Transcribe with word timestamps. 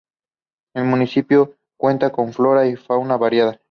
El 0.75 0.85
municipio 0.85 1.53
cuenta 1.77 2.09
con 2.11 2.25
una 2.25 2.33
flora 2.33 2.65
y 2.67 2.75
fauna 2.75 3.17
variada. 3.17 3.59